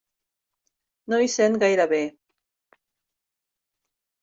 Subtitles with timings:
[1.13, 2.01] No hi sent gaire bé.